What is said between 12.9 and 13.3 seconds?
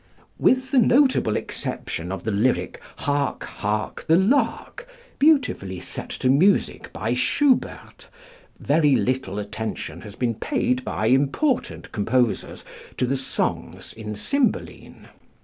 to the